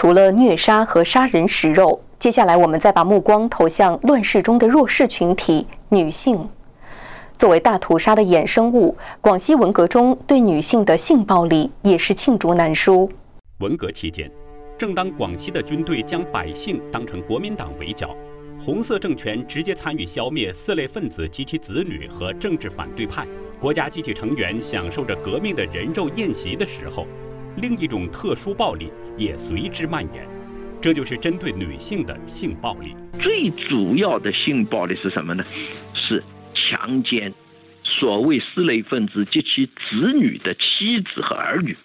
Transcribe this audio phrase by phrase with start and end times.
[0.00, 6.48] 除了虐杀和杀人食肉，接下来我们再把目光投向乱世中的弱势群体——女性。
[7.36, 13.10] 作为大屠杀的衍生物，广西文革中对女性的性暴力也是罄竹难书。
[13.58, 14.30] 文革期间，
[14.78, 18.14] 正当广西的军队将百姓当成国民党围剿。
[18.64, 23.26] 红色政权直接参与消灭四类分子及其子女和政治反对派，
[23.60, 27.04] 国家机器成员享受着革命的人肉宴席的时候，
[27.60, 30.26] 另一种特殊暴力也随之蔓延，
[30.80, 32.94] 这就是针对女性的性暴力。
[33.20, 35.44] 最主要的性暴力是什么呢？
[35.92, 36.22] 是
[36.54, 37.32] 强奸
[37.82, 41.76] 所谓四类分子及其子女的妻子和儿女，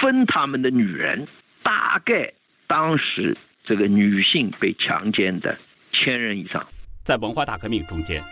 [0.00, 1.26] 分他们的女人。
[1.62, 2.32] 大概
[2.66, 5.58] 当时这个女性被强奸的。
[5.92, 6.64] 千人以上，
[7.02, 8.22] 在文化大革命中间，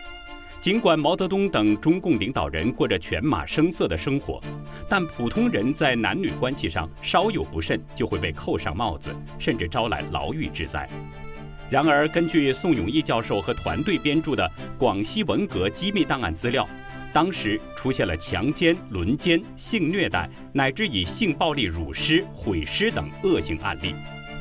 [0.59, 4.41] 尽管毛泽东等中共领导人过着犬马声色的生活，
[4.89, 10.89] 但普通人在男女关系上稍有不慎就会被扣上帽子，甚至招来牢狱之灾。
[11.69, 14.43] 然而，根据宋永毅教授和团队编著的
[14.77, 16.67] 《广西文革机密档案》资料，
[17.13, 23.93] 当时出现了强奸、轮奸、性虐待，乃至以性暴力辱尸、毁尸等恶性案例，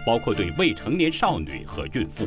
[0.04, 2.26] 包括对未成年少女和孕妇。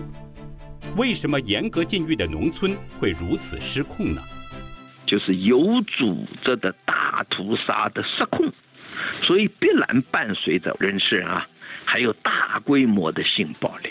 [0.95, 4.21] 为什么严格禁欲的农村会如此失控呢？
[5.05, 8.51] 就是有组织的大屠杀的失控，
[9.23, 11.47] 所以必然伴随着人事啊，
[11.83, 13.89] 还有大规模的性暴力。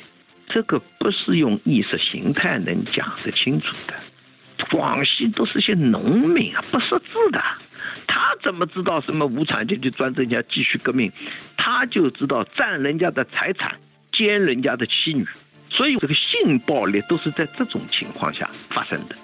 [0.48, 3.94] 这个不是用意识形态能讲得清楚的。
[4.70, 7.42] 广西都是些农民啊，不识字的，
[8.06, 11.10] 他怎么知道什么无产阶级专政下继续革命？
[11.56, 13.78] 他就知道占人家的财产，
[14.12, 15.26] 奸人家的妻女。
[15.70, 19.16] 所以，这个性暴力都是在这种情况下发生的。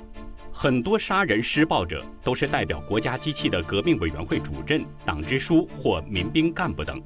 [0.52, 7.02] 很多杀人施暴者都是代表国家机器的革命委员会主任、党支书或民兵干部等。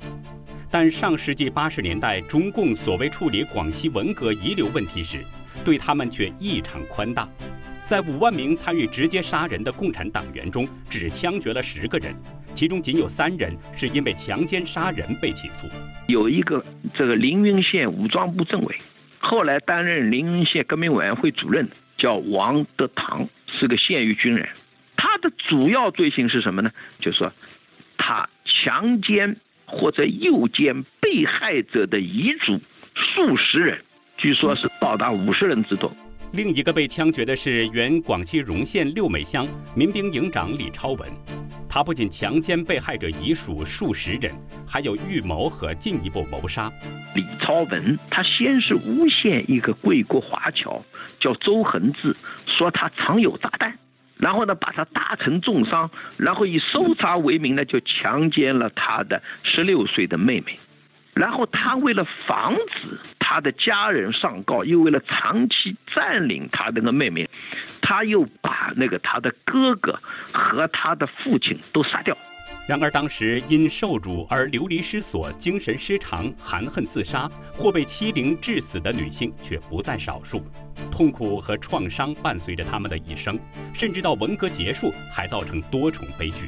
[0.70, 5.24] 但上世纪八十年代，中共所谓处理广西文革遗留问题时，
[5.64, 7.26] 对他们却异常宽大。
[7.86, 12.14] 在五万名参与直接杀人的共产党员中，只枪决了十个人，
[12.54, 15.66] 其中仅有三人是因为强奸杀人被起诉。
[16.06, 16.62] 有一个
[16.92, 18.76] 这个凌云县武装部政委。
[19.18, 24.48] 后来担任临沂县革命委员会主任，叫王德堂，是个现役军人。
[24.96, 26.70] 他的主要罪行是什么呢？
[27.00, 27.32] 就是说，
[27.96, 29.36] 他强奸
[29.66, 32.60] 或者诱奸被害者的遗嘱
[32.94, 33.84] 数十人，
[34.16, 35.92] 据说是到达五十人之多。
[36.32, 41.08] 另一个被枪决的是原广西荣县六美乡民兵营长李超文。
[41.68, 44.34] 他不仅强奸被害者遗属数十人，
[44.66, 46.70] 还有预谋和进一步谋杀。
[47.14, 50.82] 李超文，他先是诬陷一个贵国华侨
[51.20, 53.78] 叫周恒志，说他藏有炸弹，
[54.16, 60.58] 然后呢把他打成重伤，然后以搜查为名呢就强奸了他的十六岁的妹妹，
[61.14, 67.28] 然后他为了防止他的家人上告，又为了长期占领他那个妹妹。
[67.80, 69.98] 他又把那个他的哥哥
[70.32, 72.16] 和他的父亲都杀掉。
[72.68, 80.44] 然而，当时因受辱而流离失所、精神失常、含恨自杀或被欺凌致死的女性却不在少数，
[80.90, 83.38] 痛苦和创伤伴随着他们的一生，
[83.72, 86.44] 甚至到文革结束还造成多重悲剧。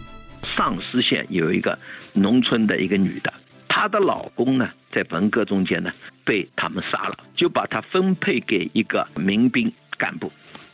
[0.54, 1.78] 上思县有一个
[2.12, 3.32] 农村的一个女的，
[3.66, 5.90] 她的老公呢在文革中间呢
[6.22, 10.30] 被他们杀了，就把她分配给一个民兵干部。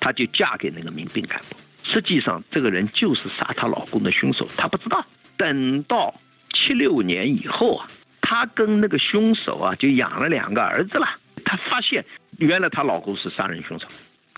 [0.06, 5.04] 她就嫁给那个民兵干部，实际上这个人就是杀她老公的凶手，她不知道。
[5.36, 6.14] 等到
[6.54, 7.90] 七六年以后啊，
[8.20, 11.08] 她跟那个凶手啊就养了两个儿子了。
[11.44, 12.04] 她发现
[12.38, 13.88] 原来她老公是杀人凶手，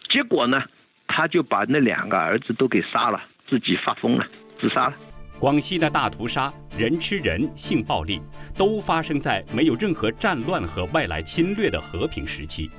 [0.09, 0.65] 结果呢，
[1.06, 4.27] 她就把那两个儿子都给杀了，自己发疯了，
[4.59, 4.95] 自杀了。
[5.39, 8.23] 广西的大屠杀、人吃人、性暴力，
[8.56, 12.71] 都发生在没有任何战乱和外来侵略的和平时期。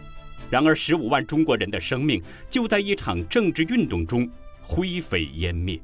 [0.49, 4.27] 然而，十五万中国人的生命就在一场政治运动中
[4.61, 5.79] 灰飞烟灭。